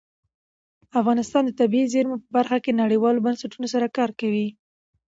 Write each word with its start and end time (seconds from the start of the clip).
افغانستان 0.99 1.43
د 1.45 1.51
طبیعي 1.59 1.87
زیرمې 1.93 2.17
په 2.23 2.29
برخه 2.37 2.57
کې 2.63 2.79
نړیوالو 2.81 3.23
بنسټونو 3.25 3.67
سره 3.73 3.87
کار 3.97 4.09
کوي. 4.19 4.47